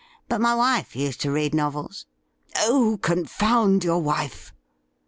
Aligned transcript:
But 0.27 0.41
my 0.41 0.55
wife 0.55 0.95
used 0.95 1.21
to 1.21 1.31
read 1.31 1.53
novels.'' 1.53 2.07
Oh, 2.65 2.97
confound 3.03 3.83
your 3.83 3.99
wife!' 4.01 4.51